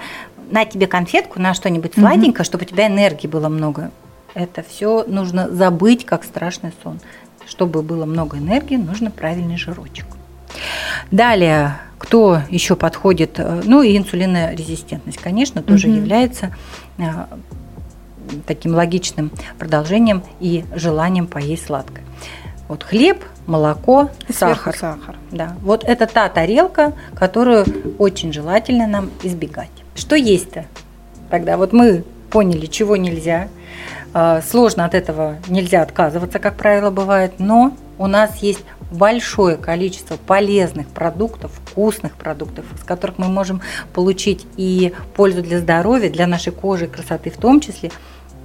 на 0.51 0.65
тебе 0.65 0.87
конфетку, 0.87 1.41
на 1.41 1.55
что-нибудь 1.55 1.95
сладенькое, 1.95 2.45
чтобы 2.45 2.65
у 2.65 2.67
тебя 2.67 2.87
энергии 2.89 3.27
было 3.27 3.49
много. 3.49 3.91
Это 4.35 4.63
все 4.63 5.05
нужно 5.07 5.49
забыть, 5.49 6.05
как 6.05 6.25
страшный 6.25 6.73
сон. 6.83 7.01
Чтобы 7.47 7.83
было 7.83 8.05
много 8.05 8.39
энергии, 8.39 8.77
нужно 8.77 9.11
правильный 9.11 9.57
жирочек. 9.57 10.07
Далее, 11.11 11.79
кто 11.99 12.43
еще 12.51 12.77
подходит? 12.77 13.39
Э, 13.39 13.63
ну 13.65 13.83
и 13.83 13.97
инсулинорезистентность, 13.97 15.19
конечно, 15.19 15.63
тоже 15.63 15.89
Мгм. 15.89 15.97
является 15.97 16.55
э, 16.99 17.03
таким 18.47 18.75
логичным 18.75 19.31
продолжением 19.59 20.23
и 20.41 20.65
желанием 20.75 21.27
поесть 21.27 21.67
сладкое. 21.67 22.05
Вот 22.71 22.85
хлеб, 22.85 23.25
молоко, 23.49 24.11
И 24.29 24.33
сахар. 24.33 24.77
сахар. 24.77 25.17
Да, 25.33 25.57
вот 25.61 25.83
это 25.83 26.07
та 26.07 26.29
тарелка, 26.29 26.93
которую 27.17 27.67
очень 27.99 28.33
желательно 28.33 28.87
нам 28.87 29.11
избегать. 29.25 29.73
Что 29.97 30.15
есть-то? 30.15 30.67
Тогда 31.31 31.57
вот 31.57 31.73
мы 31.73 32.05
поняли, 32.31 32.67
чего 32.67 32.95
нельзя. 32.97 33.49
А, 34.15 34.41
Сложно 34.41 34.85
от 34.85 34.95
этого 34.95 35.39
нельзя 35.49 35.83
отказываться, 35.83 36.39
как 36.39 36.57
правило, 36.57 36.91
бывает, 36.93 37.41
но 37.41 37.77
у 37.99 38.07
нас 38.07 38.37
есть 38.37 38.63
большое 38.93 39.57
количество 39.57 40.17
полезных 40.17 40.87
продуктов, 40.87 41.51
вкусных 41.67 42.13
продуктов, 42.15 42.65
из 42.73 42.85
которых 42.85 43.19
мы 43.19 43.27
можем 43.27 43.63
получить 43.93 44.47
и 44.57 44.95
пользу 45.17 45.43
для 45.43 45.59
здоровья, 45.59 46.09
для 46.09 46.29
нашей 46.29 46.53
кожи, 46.53 46.87
красоты 46.87 47.31
в 47.31 47.37
том 47.37 47.61
числе. 47.61 47.91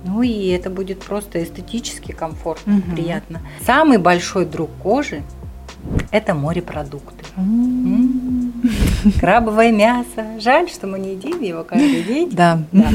Ну 0.05 0.21
и 0.21 0.47
это 0.49 0.69
будет 0.69 0.99
просто 0.99 1.43
эстетически 1.43 2.11
комфортно, 2.11 2.73
Мгм. 2.75 2.95
приятно. 2.95 3.41
Самый 3.65 3.97
большой 3.97 4.45
друг 4.45 4.69
кожи– 4.81 5.23
это 6.11 6.33
морепродукты. 6.33 7.25
Крабовое 9.19 9.71
мясо. 9.71 10.25
Жаль, 10.39 10.69
что 10.69 10.87
мы 10.87 10.99
не 10.99 11.13
едим 11.15 11.41
его 11.41 11.63
каждый 11.63 12.03
день. 12.03 12.29
Да. 12.31 12.61
Да. 12.71 12.89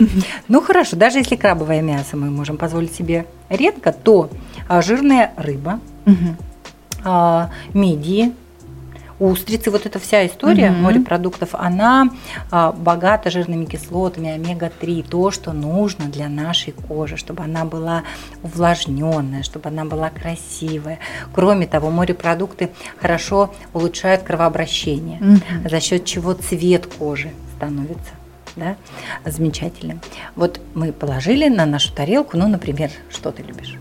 Ну 0.48 0.60
хорошо, 0.60 0.96
даже 0.96 1.18
если 1.18 1.36
крабовое 1.36 1.82
мясо 1.82 2.16
мы 2.16 2.30
можем 2.30 2.56
позволить 2.56 2.94
себе 2.94 3.26
редко, 3.48 3.92
то 3.92 4.30
а, 4.68 4.82
жирная 4.82 5.32
рыба, 5.36 5.80
а, 7.04 7.50
мидии, 7.74 8.32
устрицы, 9.20 9.70
вот 9.70 9.86
эта 9.86 9.98
вся 9.98 10.26
история 10.26 10.70
Мгм. 10.70 10.82
морепродуктов, 10.82 11.50
она 11.54 12.08
а, 12.50 12.72
богата 12.72 13.30
жирными 13.30 13.66
кислотами, 13.66 14.30
омега-3, 14.30 15.06
то, 15.08 15.30
что 15.30 15.52
нужно 15.52 16.06
для 16.06 16.28
нашей 16.28 16.72
кожи, 16.72 17.16
чтобы 17.16 17.44
она 17.44 17.64
была 17.64 18.02
увлажненная, 18.42 19.42
чтобы 19.42 19.68
она 19.68 19.84
была 19.84 20.10
красивая. 20.10 20.98
Кроме 21.32 21.66
того, 21.66 21.90
морепродукты 21.90 22.70
хорошо 22.98 23.52
улучшают 23.74 24.22
кровообращение, 24.22 25.18
Мгм. 25.20 25.68
за 25.68 25.80
счет 25.80 26.04
чего 26.06 26.32
цвет 26.32 26.86
кожи 26.86 27.30
становится 27.56 28.10
да, 28.56 28.76
замечательным. 29.24 30.00
Вот 30.34 30.60
мы 30.74 30.92
положили 30.92 31.48
на 31.48 31.66
нашу 31.66 31.92
тарелку, 31.92 32.36
ну, 32.36 32.48
например, 32.48 32.90
что 33.10 33.30
ты 33.30 33.42
любишь? 33.42 33.76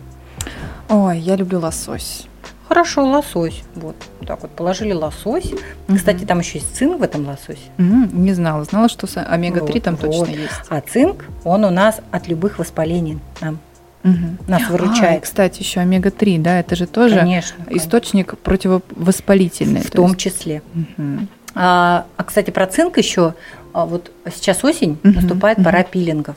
Ой, 0.90 1.18
я 1.20 1.36
люблю 1.36 1.60
лосось. 1.60 2.26
Хорошо, 2.70 3.04
лосось. 3.04 3.64
Вот 3.76 3.96
так 4.28 4.44
вот 4.44 4.52
положили 4.52 4.94
лосось. 4.94 5.52
Кстати, 5.94 6.24
там 6.24 6.40
еще 6.40 6.60
есть 6.60 6.76
цинк 6.76 7.00
в 7.00 7.04
этом 7.04 7.26
лососе. 7.28 7.58
М, 7.80 8.10
Не 8.14 8.34
знала. 8.34 8.64
Знала, 8.64 8.88
что 8.90 9.08
с- 9.08 9.18
омега-3 9.20 9.74
Вот, 9.74 9.84
там 9.84 9.96
вот. 9.96 10.02
точно 10.12 10.32
есть. 10.32 10.54
А 10.70 10.80
цинк, 10.82 11.26
он 11.44 11.66
у 11.66 11.72
нас 11.72 12.00
от 12.12 12.28
любых 12.28 12.60
воспалений 12.60 13.18
нам, 13.42 13.58
Мгм. 14.04 14.38
нас 14.48 14.62
А, 14.62 14.66
и, 14.66 14.72
выручает. 14.72 15.24
кстати, 15.24 15.60
еще 15.62 15.80
омега-3, 15.80 16.40
да, 16.40 16.60
это 16.60 16.76
же 16.76 16.86
тоже 16.86 17.18
конечно. 17.18 17.58
источник 17.72 18.38
противовоспалительный. 18.38 19.82
В 19.82 19.90
то 19.90 19.98
том 19.98 20.12
есть- 20.12 20.20
числе. 20.20 20.62
Мгм. 20.74 21.28
А, 21.56 22.06
а, 22.18 22.24
кстати, 22.24 22.52
про 22.52 22.68
цинк 22.68 22.98
еще. 23.00 23.34
а, 23.74 23.86
Вот 23.88 24.12
сейчас 24.34 24.64
осень, 24.64 24.98
Мгм, 25.04 25.16
наступает 25.16 25.58
мгм. 25.58 25.66
пора 25.66 25.84
пилингов. 25.84 26.36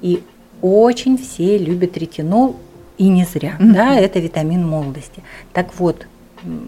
И 0.00 0.22
очень 0.60 1.18
все 1.18 1.58
любят 1.58 1.96
ретинол, 1.96 2.56
и 2.98 3.08
не 3.08 3.24
зря. 3.24 3.54
Мгм. 3.58 3.72
Да, 3.74 3.94
это 3.94 4.18
витамин 4.18 4.66
молодости. 4.66 5.22
Так 5.52 5.68
вот, 5.78 6.06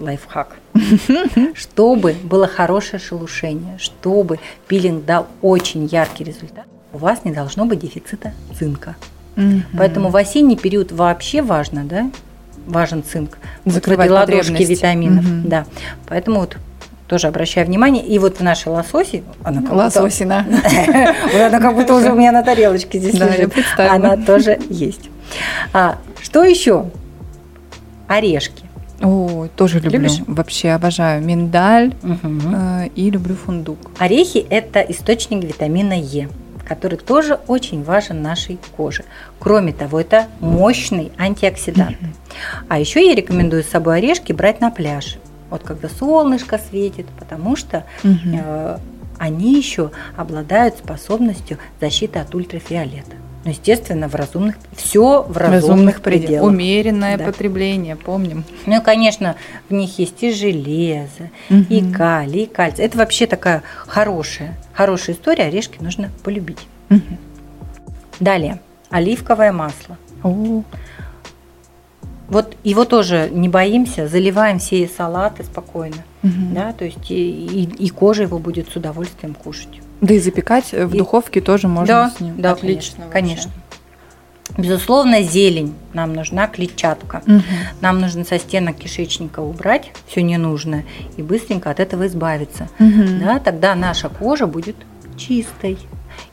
лайфхак. 0.01 0.57
Чтобы 1.55 2.15
было 2.23 2.47
хорошее 2.47 3.01
шелушение, 3.01 3.79
чтобы 3.79 4.39
пилинг 4.69 5.05
дал 5.05 5.27
очень 5.43 5.87
яркий 5.87 6.25
результат, 6.25 6.65
у 6.93 6.99
вас 6.99 7.25
не 7.25 7.33
должно 7.33 7.65
быть 7.67 7.81
дефицита 7.81 8.33
цинка. 8.59 8.97
Мгм. 9.37 9.65
Поэтому 9.77 10.11
в 10.11 10.17
осенний 10.17 10.57
период 10.57 10.93
вообще 10.93 11.43
важно, 11.43 11.85
да, 11.85 12.11
важен 12.67 13.03
цинк. 13.03 13.37
Вот 13.65 13.75
Закрывать 13.75 14.11
ладошке 14.11 14.53
потребности. 14.53 14.73
витаминов, 14.73 15.25
Мгм. 15.25 15.49
да. 15.49 15.67
Поэтому 16.07 16.41
вот 16.41 16.57
тоже 17.09 17.27
обращаю 17.27 17.67
внимание. 17.67 18.05
И 18.07 18.19
вот 18.19 18.39
в 18.39 18.41
нашей 18.43 18.69
лососе, 18.69 19.23
она 19.43 19.61
как 19.61 19.71
будто- 19.71 19.75
Лососина. 20.03 20.47
вот 21.33 21.41
она 21.41 21.59
как 21.61 21.75
будто 21.75 21.95
уже 21.95 22.13
у 22.13 22.15
меня 22.17 22.33
на 22.33 22.43
тарелочке 22.43 22.99
здесь 22.99 23.15
лежит. 23.15 23.53
Она 23.77 24.17
тоже 24.17 24.59
есть. 24.71 25.11
Что 26.35 26.43
еще? 26.43 26.87
Орешки. 28.09 28.65
Ой, 29.01 29.49
тоже 29.55 29.79
люблю. 29.79 30.01
Любишь? 30.01 30.19
Вообще 30.27 30.71
обожаю 30.71 31.23
миндаль 31.23 31.95
Мгм. 32.03 32.57
э, 32.57 32.89
и 32.97 33.09
люблю 33.09 33.37
фундук. 33.37 33.79
Орехи– 34.01 34.39
это 34.51 34.81
источник 34.81 35.45
витамина 35.45 35.93
Е, 35.93 36.29
который 36.69 36.99
тоже 36.99 37.39
очень 37.47 37.85
важен 37.85 38.21
нашей 38.21 38.59
коже. 38.77 39.05
Кроме 39.39 39.73
того, 39.73 40.01
это 40.01 40.27
мощный 40.41 41.13
антиоксидант. 41.19 41.99
А 42.69 42.81
еще 42.81 43.07
я 43.09 43.15
рекомендую 43.15 43.63
с 43.63 43.69
собой 43.69 43.99
орешки 43.99 44.33
брать 44.33 44.61
на 44.61 44.73
пляж. 44.73 45.19
Вот 45.51 45.63
когда 45.63 45.89
солнышко 45.89 46.59
светит, 46.59 47.07
потому 47.17 47.55
что 47.55 47.85
Мгм. 48.03 48.41
э, 48.43 48.79
они 49.21 49.55
еще 49.57 49.93
обладают 50.17 50.79
способностью 50.79 51.59
защиты 51.81 52.19
от 52.19 52.35
ультрафиолета. 52.35 53.19
Ну, 53.45 53.51
естественно, 53.51 54.09
в 54.09 54.15
разумных 54.15 54.57
все 54.75 55.23
в 55.29 55.37
разумных, 55.37 56.01
пределах. 56.01 56.51
Умеренное 56.51 57.19
Да. 57.19 57.25
потребление, 57.27 57.95
помним. 57.95 58.43
Ну 58.65 58.79
и, 58.81 58.83
конечно, 58.83 59.37
в 59.69 59.75
них 59.75 59.99
есть 59.99 60.23
и 60.23 60.33
железо, 60.33 61.31
и 61.51 61.83
Мгм. 61.83 61.93
калий, 61.93 62.45
и 62.45 62.47
кальций. 62.47 62.85
Это 62.87 62.97
вообще 62.97 63.27
такая 63.27 63.63
хорошая, 63.87 64.57
хорошая 64.73 65.15
история. 65.15 65.45
Орешки 65.45 65.77
нужно 65.83 66.11
полюбить. 66.23 66.67
Мгм. 66.89 67.19
Далее, 68.19 68.61
оливковое 68.91 69.53
масло. 69.53 69.99
О, 70.23 70.63
Вот 72.27 72.57
его 72.65 72.87
тоже 72.87 73.29
не 73.31 73.51
боимся, 73.51 74.09
заливаем 74.09 74.59
все 74.59 74.89
салаты 74.89 75.45
спокойно, 75.45 76.03
мгм. 76.23 76.55
да, 76.55 76.73
то 76.73 76.87
есть 76.87 77.11
и, 77.11 77.15
и- 77.15 77.85
и 77.85 77.91
кожа 77.91 78.23
его 78.23 78.39
будет 78.39 78.71
с 78.71 78.77
удовольствием 78.77 79.35
кушать. 79.35 79.81
Да 80.01 80.15
и 80.15 80.19
запекать 80.19 80.73
в 80.73 80.95
И- 80.95 80.99
духовке 80.99 81.41
тоже 81.41 81.69
можно 81.69 81.87
да, 81.87 82.11
с 82.11 82.21
ним. 82.21 82.35
да, 82.41 82.53
Отлично. 82.53 83.05
конечно, 83.11 83.51
вообще. 83.51 83.61
Безусловно, 84.59 85.23
зелень. 85.23 85.75
Нам 85.95 86.13
нужна 86.13 86.47
клетчатка. 86.47 87.23
Мгм. 87.27 87.43
Нам 87.81 88.01
нужно 88.01 88.25
со 88.25 88.39
стенок 88.39 88.77
кишечника 88.77 89.41
убрать 89.41 89.91
все 90.07 90.23
ненужное 90.23 90.85
и 91.17 91.23
быстренько 91.23 91.71
от 91.71 91.81
этого 91.81 92.07
избавиться. 92.07 92.69
Мгм. 92.79 93.21
Да, 93.21 93.39
тогда 93.41 93.75
наша 93.75 94.09
кожа 94.11 94.47
будет 94.47 94.77
чистой. 95.17 95.79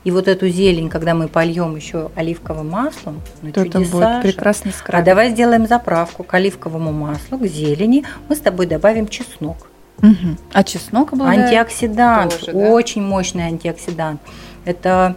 И 0.04 0.12
вот 0.12 0.28
эту 0.28 0.48
зелень, 0.50 0.90
когда 0.90 1.16
мы 1.16 1.28
польем 1.28 1.76
еще 1.76 2.12
оливковым 2.16 2.70
маслом, 2.70 3.22
ну 3.42 3.52
То 3.52 3.62
это 3.62 3.72
чудеса 3.80 3.92
будет 3.92 4.22
прекрасный 4.22 4.72
А 4.72 4.74
скраб. 4.78 5.04
давай 5.04 5.32
сделаем 5.32 5.66
заправку 5.66 6.24
к 6.24 6.32
оливковому 6.34 6.92
маслу, 6.92 7.40
к 7.40 7.48
зелени. 7.48 8.04
Мы 8.30 8.36
с 8.36 8.40
тобой 8.40 8.68
добавим 8.68 9.08
чеснок. 9.08 9.70
Мгм. 10.02 10.38
А 10.54 10.64
чеснок 10.64 11.14
обладает? 11.14 11.46
Антиоксидант, 11.46 12.40
тоже, 12.40 12.52
да? 12.54 12.70
очень 12.72 13.04
мощный 13.04 13.44
антиоксидант. 13.44 14.20
Это 14.66 15.16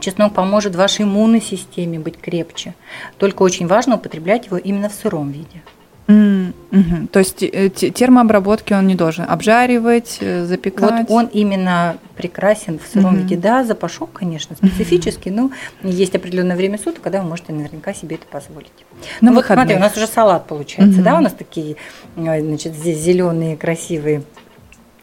чеснок 0.00 0.34
поможет 0.34 0.76
вашей 0.76 1.04
иммунной 1.04 1.40
системе 1.40 1.98
быть 1.98 2.18
крепче. 2.20 2.74
Только 3.18 3.42
очень 3.42 3.66
важно 3.66 3.96
употреблять 3.96 4.46
его 4.46 4.56
именно 4.56 4.88
в 4.88 4.94
сыром 4.94 5.30
виде. 5.30 5.62
М, 6.08 6.54
мгм. 6.70 7.06
То 7.08 7.18
есть 7.18 7.42
э, 7.42 7.68
те- 7.68 7.90
термообработки 7.90 8.72
он 8.72 8.86
не 8.86 8.94
должен 8.94 9.26
обжаривать, 9.28 10.16
э, 10.20 10.40
Вот 10.40 10.48
запекать. 10.48 11.10
он 11.10 11.26
именно 11.26 11.98
прекрасен 12.16 12.78
в 12.78 12.86
сыром 12.90 13.12
Мгм. 13.12 13.22
виде. 13.22 13.36
Да, 13.36 13.62
запашок, 13.62 14.12
конечно, 14.14 14.56
специфический, 14.56 15.30
но 15.30 15.50
есть 15.82 16.14
определенное 16.14 16.56
время 16.56 16.78
суток, 16.78 17.02
когда 17.02 17.20
вы 17.20 17.28
можете 17.28 17.52
наверняка 17.52 17.92
себе 17.92 18.16
это 18.16 18.24
позволить. 18.26 18.72
На 19.20 19.30
ну 19.30 19.34
вот 19.36 19.44
смотри, 19.44 19.74
выходных. 19.74 19.76
у 19.76 19.80
нас 19.80 19.96
уже 19.98 20.06
салат 20.06 20.46
получается, 20.46 21.02
да, 21.02 21.18
у 21.18 21.20
нас 21.20 21.34
такие, 21.34 21.76
э, 22.16 22.40
значит, 22.40 22.74
здесь 22.74 22.98
зеленые, 22.98 23.58
красивые 23.58 24.22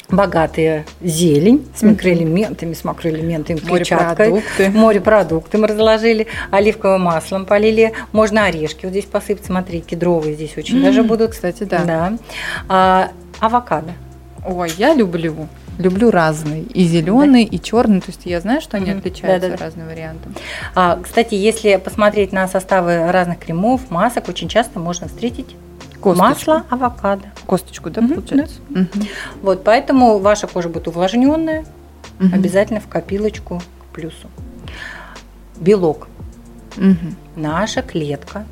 богатые 0.09 0.85
зелень 1.01 1.67
с 1.75 1.81
микроэлементами, 1.81 2.73
с 2.73 2.83
макроэлементами, 2.83 3.57
клетчаткой. 3.57 4.29
Морепродукты. 4.29 4.69
Морепродукты 4.71 5.57
мы 5.57 5.67
разложили, 5.67 6.27
оливковым 6.51 7.01
маслом 7.01 7.45
полили. 7.45 7.93
Можно 8.11 8.45
орешки 8.45 8.85
вот 8.85 8.91
здесь 8.91 9.05
посыпать, 9.05 9.45
смотри, 9.45 9.81
кедровые 9.81 10.35
здесь 10.35 10.55
очень 10.57 10.81
даже 10.81 11.03
будут. 11.03 11.31
Кстати, 11.31 11.63
да. 11.63 11.83
Да. 11.83 12.13
А, 12.69 13.11
авокадо. 13.39 13.93
Ой, 14.47 14.71
я 14.77 14.93
люблю. 14.93 15.47
Люблю 15.77 16.09
разные. 16.09 16.61
И 16.63 16.85
зеленый, 16.85 17.43
и 17.43 17.61
черный. 17.61 17.99
То 17.99 18.07
есть 18.07 18.21
я 18.25 18.39
знаю, 18.39 18.61
что 18.61 18.77
они 18.77 18.91
отличаются 18.91 19.49
Да-да-да. 19.49 19.65
разные 19.65 19.87
варианты. 19.87 20.29
А, 20.73 20.99
кстати, 21.01 21.35
если 21.35 21.75
посмотреть 21.77 22.31
на 22.31 22.47
составы 22.47 23.11
разных 23.11 23.39
кремов, 23.39 23.81
масок, 23.89 24.29
очень 24.29 24.47
часто 24.47 24.79
можно 24.79 25.07
встретить 25.07 25.55
Косточку. 25.99 26.29
масло 26.29 26.63
авокадо. 26.69 27.23
Косточку, 27.45 27.89
да, 27.89 28.01
Мгм, 28.01 28.15
получается? 28.15 28.55
Мгм. 28.69 28.87
Вот, 29.41 29.63
поэтому 29.63 30.19
ваша 30.19 30.47
кожа 30.47 30.69
будет 30.69 30.87
увлажненная, 30.87 31.65
Мгм. 32.19 32.33
обязательно 32.33 32.79
в 32.79 32.87
копилочку 32.87 33.61
к 33.81 33.93
плюсу. 33.95 34.27
Белок. 35.57 36.07
Мгм. 36.77 37.15
Наша 37.35 37.81
клетка 37.81 38.45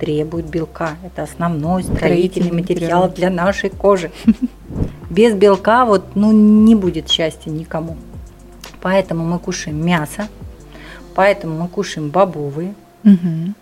требует 0.00 0.46
белка. 0.46 0.96
Это 1.04 1.22
основной 1.24 1.82
Строительный 1.84 2.52
материал 2.52 3.02
материал. 3.02 3.08
для 3.08 3.30
нашей 3.30 3.70
кожи. 3.70 4.10
Без 5.10 5.34
белка 5.34 5.84
вот, 5.84 6.14
ну, 6.16 6.32
не 6.32 6.74
будет 6.74 7.08
счастья 7.08 7.50
никому. 7.50 7.96
Поэтому 8.80 9.24
мы 9.24 9.38
кушаем 9.38 9.84
мясо, 9.84 10.28
поэтому 11.14 11.62
мы 11.62 11.68
кушаем 11.68 12.10
бобовые, 12.10 12.74
Мгм. 13.02 13.54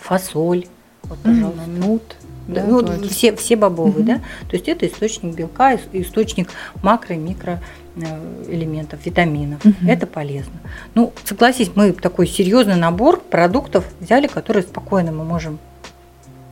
фасоль, 0.00 0.66
вот, 1.04 1.18
пожалуйста, 1.18 1.66
нут. 1.68 2.16
Да, 2.48 2.64
ну, 2.64 2.80
точно. 2.82 3.08
все, 3.08 3.34
все 3.36 3.56
бобовые, 3.56 3.94
Мгм. 3.96 4.04
да. 4.06 4.14
То 4.48 4.56
есть 4.56 4.68
это 4.68 4.86
источник 4.86 5.34
белка, 5.34 5.74
ис- 5.74 5.88
источник 5.92 6.48
макро 6.82 7.14
и 7.16 7.18
микро 7.18 7.60
э, 7.96 8.44
элементов, 8.48 9.04
витаминов. 9.06 9.64
Мгм. 9.64 9.88
Это 9.88 10.06
полезно. 10.06 10.52
Ну, 10.94 11.12
согласись, 11.24 11.70
мы 11.74 11.92
такой 11.92 12.26
серьезный 12.26 12.76
набор 12.76 13.20
продуктов 13.20 13.84
взяли, 14.00 14.26
которые 14.26 14.62
спокойно 14.62 15.12
мы 15.12 15.24
можем 15.24 15.58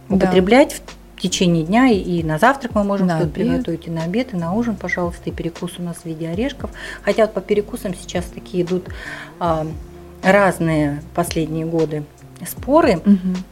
Да. 0.08 0.16
употреблять 0.16 0.80
в 1.16 1.20
течение 1.20 1.64
дня, 1.64 1.88
и- 1.88 2.22
на 2.22 2.38
завтрак 2.38 2.74
мы 2.74 2.82
можем 2.84 3.08
что-то 3.08 3.28
приготовить, 3.28 3.86
и 3.86 3.90
на 3.90 4.02
обед, 4.04 4.32
и 4.32 4.36
на 4.36 4.52
ужин, 4.54 4.74
пожалуйста, 4.76 5.22
и 5.30 5.32
перекус 5.32 5.72
у 5.78 5.82
нас 5.82 5.98
в 5.98 6.04
виде 6.06 6.28
орешков. 6.28 6.70
Хотя 7.02 7.22
вот 7.24 7.34
по 7.34 7.40
перекусам 7.40 7.94
сейчас 7.94 8.24
такие 8.24 8.64
идут 8.64 8.88
а, 9.38 9.66
разные 10.22 11.02
последние 11.14 11.66
годы 11.66 12.04
споры. 12.46 13.00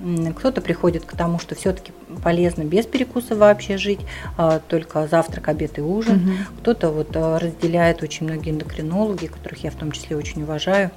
М, 0.00 0.34
Кто-то 0.34 0.61
приходит 0.61 1.04
к 1.04 1.16
тому, 1.16 1.38
что 1.38 1.54
все-таки 1.54 1.92
полезно 2.22 2.62
без 2.64 2.87
перекуса 2.87 3.34
вообще 3.37 3.76
жить, 3.78 4.00
а, 4.37 4.61
только 4.61 5.06
завтрак, 5.08 5.49
обед 5.49 5.78
и 5.78 5.80
ужин. 5.80 6.16
Мгм. 6.16 6.32
Кто-то 6.61 6.90
вот 6.90 7.08
а, 7.14 7.38
разделяет, 7.38 8.02
очень 8.02 8.26
многие 8.26 8.50
эндокринологи, 8.50 9.26
которых 9.26 9.64
я 9.64 9.70
в 9.70 9.75
том 9.75 9.92
числе 9.92 10.16
очень 10.16 10.42
уважаю, 10.42 10.90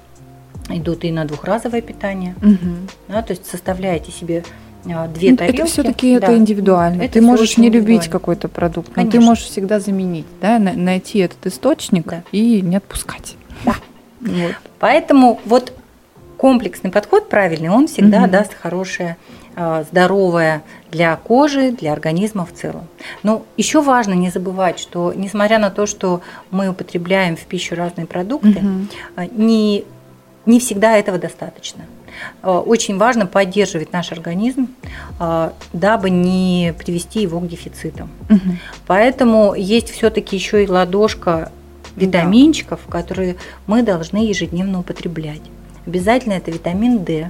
идут 0.70 1.04
и 1.04 1.12
на 1.12 1.26
двухразовое 1.26 1.82
питание. 1.82 2.36
Мгм. 2.42 2.88
Да, 3.08 3.22
то 3.22 3.32
есть 3.34 3.46
составляете 3.46 4.12
себе 4.12 4.44
а, 4.88 5.08
две 5.08 5.32
Ну, 5.32 5.38
тарелки. 5.38 5.58
Это 5.62 5.66
все-таки 5.66 6.20
Да. 6.20 6.28
это 6.28 6.38
индивидуально. 6.38 7.02
Это 7.02 7.14
ты 7.14 7.22
можешь 7.22 7.58
не 7.58 7.72
любить 7.72 8.08
какой-то 8.08 8.48
продукт, 8.48 8.96
но 8.96 9.08
ты 9.10 9.20
можешь 9.20 9.46
всегда 9.46 9.80
заменить, 9.80 10.26
да, 10.42 10.60
на- 10.60 10.74
найти 10.74 11.20
этот 11.20 11.44
источник 11.48 12.06
Да. 12.08 12.24
и 12.32 12.62
не 12.62 12.76
отпускать. 12.76 13.36
Да. 13.66 13.74
Вот. 14.22 14.54
Поэтому 14.80 15.40
вот 15.46 15.74
комплексный 16.38 16.92
подход 16.92 17.30
правильный, 17.30 17.70
он 17.70 17.88
всегда 17.88 18.22
Мгм. 18.22 18.32
даст 18.32 18.54
хорошее, 18.54 19.18
а, 19.56 19.84
здоровое 19.84 20.64
для 20.92 21.16
кожи, 21.16 21.72
для 21.72 21.94
организма 21.94 22.46
в 22.46 22.52
целом. 22.54 22.88
Но 23.24 23.46
еще 23.56 23.82
важно 23.82 24.14
не 24.14 24.30
забывать, 24.30 24.80
что 24.80 25.14
несмотря 25.16 25.60
на 25.60 25.70
то, 25.70 25.86
что 25.86 26.22
мы 26.52 26.68
употребляем 26.70 27.38
в 27.38 27.46
пищу 27.46 27.76
разные 27.76 28.06
продукты, 28.06 28.62
а, 29.16 29.26
не, 29.28 29.86
не 30.46 30.60
всегда 30.60 30.98
этого 30.98 31.18
достаточно. 31.18 31.84
А, 32.42 32.60
Очень 32.60 32.98
важно 32.98 33.26
поддерживать 33.28 33.94
наш 33.94 34.12
организм, 34.12 34.68
дабы 35.74 36.10
не 36.10 36.74
привести 36.78 37.22
его 37.22 37.40
к 37.40 37.48
дефицитам. 37.48 38.10
Мгм. 38.30 38.60
Поэтому 38.88 39.54
есть 39.56 39.90
все-таки 39.90 40.36
еще 40.36 40.64
и 40.64 40.68
ладошка 40.68 41.52
витаминчиков, 41.96 42.82
которые 42.90 43.38
мы 43.68 43.84
должны 43.84 44.18
ежедневно 44.18 44.80
употреблять. 44.80 45.42
Обязательно 45.86 46.34
это 46.34 46.52
витамин 46.52 47.04
D, 47.04 47.30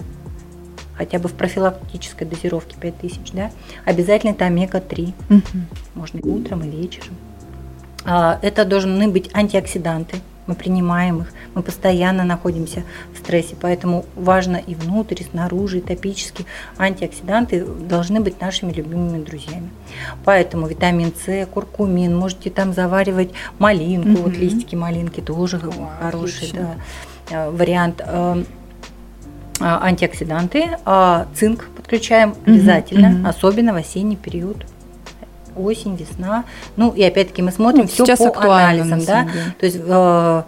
хотя 0.98 1.20
бы 1.20 1.28
в 1.28 1.34
профилактической 1.34 2.26
дозировке 2.26 2.76
5000, 2.80 3.32
да? 3.34 3.52
Обязательно 3.84 4.32
это 4.32 4.46
омега-3, 4.46 5.14
Мгм. 5.30 5.44
можно 5.94 6.18
и 6.20 6.28
утром 6.28 6.64
и 6.64 6.70
вечером. 6.70 7.16
А, 8.06 8.40
Это 8.42 8.66
должны 8.66 9.08
быть 9.10 9.30
антиоксиданты, 9.34 10.18
мы 10.48 10.54
принимаем 10.54 11.22
их, 11.22 11.34
мы 11.56 11.64
постоянно 11.64 12.24
находимся 12.24 12.84
в 13.14 13.18
стрессе, 13.18 13.56
поэтому 13.60 14.06
важно 14.16 14.58
и 14.58 14.76
внутрь, 14.76 15.16
и 15.22 15.24
снаружи, 15.24 15.80
и 15.80 15.82
топически. 15.82 16.46
Антиоксиданты 16.78 17.66
должны 17.66 18.20
быть 18.22 18.40
нашими 18.40 18.72
любимыми 18.72 19.24
друзьями. 19.24 19.70
Поэтому 20.24 20.68
витамин 20.68 21.12
С, 21.26 21.48
куркумин, 21.48 22.16
можете 22.16 22.52
там 22.52 22.74
заваривать 22.74 23.32
малинку, 23.58 24.22
вот 24.22 24.34
Мгм. 24.34 24.40
листики 24.42 24.76
малинки 24.76 25.20
тоже 25.20 25.58
О, 25.58 25.90
хороший 26.00 26.36
отлично. 26.38 26.60
да, 26.62 26.76
вариант. 27.32 28.02
Э, 28.06 28.44
а, 29.62 29.80
Антиоксиданты, 29.86 30.78
а 30.84 31.28
цинк 31.34 31.70
подключаем 31.78 32.36
обязательно, 32.46 33.10
мгм. 33.10 33.26
особенно 33.26 33.72
в 33.72 33.78
осенний 33.78 34.18
период 34.18 34.66
осень, 35.56 35.96
весна. 35.96 36.44
Ну 36.76 36.92
и 36.92 37.02
опять-таки 37.04 37.42
мы 37.42 37.52
смотрим 37.52 37.88
Ну, 37.98 38.06
все 38.06 38.18
по 38.18 38.28
актуально, 38.28 38.84
анализам, 38.84 39.06
да. 39.06 39.28
То 39.58 39.66
есть 39.66 39.80
э, 39.82 40.44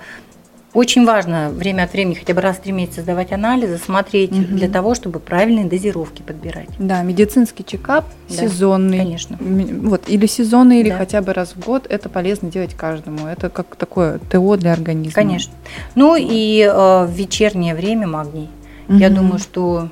очень 0.77 1.05
важно 1.07 1.49
время 1.49 1.83
от 1.83 1.93
времени, 1.93 2.13
хотя 2.13 2.35
бы 2.35 2.41
раз 2.41 2.57
в 2.57 2.59
три 2.61 2.71
месяца 2.71 3.01
сдавать 3.01 3.31
анализы, 3.31 3.79
смотреть 3.79 4.29
Мгм. 4.31 4.57
для 4.57 4.69
того, 4.69 4.93
чтобы 4.93 5.19
правильные 5.19 5.65
дозировки 5.65 6.21
подбирать. 6.21 6.69
Да, 6.77 7.01
медицинский 7.01 7.65
чекап 7.65 8.05
Да, 8.29 8.35
сезонный. 8.35 8.99
конечно. 8.99 9.37
Вот, 9.39 10.03
или 10.07 10.27
сезонный, 10.27 10.81
или 10.81 10.89
Да. 10.91 10.97
хотя 10.97 11.23
бы 11.23 11.33
раз 11.33 11.53
в 11.55 11.65
год. 11.65 11.87
Это 11.89 12.09
полезно 12.09 12.51
делать 12.51 12.75
каждому. 12.75 13.25
Это 13.25 13.49
как 13.49 13.75
такое 13.75 14.19
ТО 14.29 14.55
для 14.55 14.71
организма. 14.73 15.13
Конечно. 15.13 15.51
Ну 15.95 16.15
и 16.15 16.61
э, 16.61 17.05
в 17.05 17.09
вечернее 17.11 17.73
время 17.73 18.05
магний. 18.05 18.49
Я 18.87 19.07
Мгм. 19.07 19.15
думаю, 19.15 19.39
что 19.39 19.89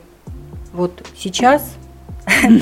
вот 0.71 1.03
сейчас 1.17 1.63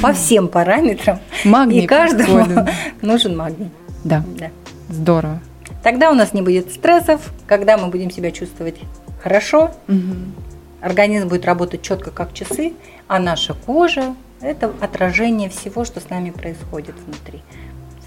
по 0.01 0.13
всем 0.13 0.47
параметрам 0.47 1.19
Магний 1.43 1.83
и 1.83 1.88
каждому 1.88 2.45
нужен 3.01 3.36
магний. 3.36 3.69
Да, 4.05 4.23
Да. 4.39 4.47
здорово. 4.89 5.41
Тогда 5.84 6.12
у 6.12 6.15
нас 6.15 6.34
не 6.34 6.41
будет 6.41 6.72
стрессов, 6.72 7.34
когда 7.46 7.78
мы 7.78 7.88
будем 7.89 8.10
себя 8.10 8.32
чувствовать 8.32 8.78
хорошо, 9.22 9.72
Мгм. 9.88 10.34
организм 10.82 11.28
будет 11.28 11.46
работать 11.46 11.82
четко 11.82 12.10
как 12.10 12.34
часы, 12.34 12.74
а 13.08 13.19
наша 13.19 13.54
кожа– 13.54 14.15
это 14.41 14.72
отражение 14.80 15.50
всего, 15.50 15.84
что 15.84 16.00
с 16.00 16.10
нами 16.10 16.30
происходит 16.32 16.96
внутри. 17.06 17.41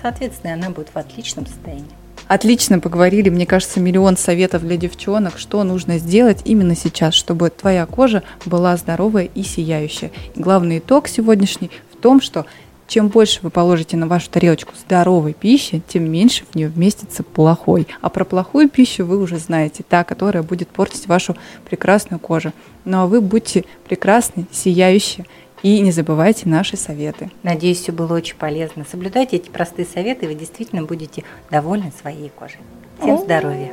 Соответственно, 0.00 0.54
она 0.54 0.70
будет 0.70 0.88
в 0.94 0.96
отличном 0.96 1.46
состоянии. 1.46 1.84
Отлично 2.28 2.80
поговорили, 2.80 3.28
мне 3.28 3.46
кажется, 3.46 3.78
миллион 3.78 4.16
советов 4.16 4.62
для 4.62 4.76
девчонок, 4.76 5.38
что 5.38 5.62
нужно 5.62 5.98
сделать 5.98 6.40
именно 6.44 6.74
сейчас, 6.74 7.14
чтобы 7.14 7.50
твоя 7.50 7.86
кожа 7.86 8.24
была 8.46 8.76
здоровая 8.76 9.28
и 9.32 9.42
сияющая. 9.44 10.10
И 10.34 10.40
главный 10.40 10.78
итог 10.78 11.06
сегодняшний 11.06 11.70
в 11.92 11.96
том, 11.96 12.20
что 12.20 12.44
чем 12.86 13.08
больше 13.08 13.40
вы 13.42 13.50
положите 13.50 13.96
на 13.96 14.06
вашу 14.06 14.30
тарелочку 14.30 14.74
здоровой 14.76 15.32
пищи, 15.32 15.82
тем 15.88 16.10
меньше 16.10 16.44
в 16.50 16.54
нее 16.54 16.68
вместится 16.68 17.22
плохой. 17.22 17.86
А 18.00 18.08
про 18.08 18.24
плохую 18.24 18.68
пищу 18.68 19.04
вы 19.04 19.18
уже 19.18 19.38
знаете, 19.38 19.84
та, 19.88 20.04
которая 20.04 20.42
будет 20.42 20.68
портить 20.68 21.06
вашу 21.06 21.36
прекрасную 21.68 22.20
кожу. 22.20 22.52
Ну 22.84 22.98
а 22.98 23.06
вы 23.06 23.20
будьте 23.20 23.64
прекрасны, 23.88 24.46
сияющие 24.52 25.26
и 25.62 25.80
не 25.80 25.90
забывайте 25.90 26.48
наши 26.48 26.76
советы. 26.76 27.30
Надеюсь, 27.42 27.80
все 27.80 27.92
было 27.92 28.14
очень 28.14 28.36
полезно. 28.36 28.84
Соблюдайте 28.88 29.36
эти 29.36 29.48
простые 29.48 29.86
советы, 29.86 30.26
и 30.26 30.28
вы 30.28 30.34
действительно 30.34 30.82
будете 30.82 31.24
довольны 31.50 31.92
своей 32.00 32.30
кожей. 32.30 32.60
Всем 33.00 33.18
здоровья! 33.18 33.72